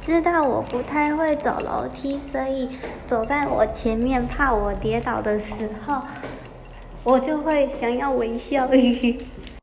[0.00, 2.68] 知道我不太会走楼梯所以
[3.06, 6.02] 走在我前面怕我跌倒的时候
[7.02, 8.68] 我就会想要微笑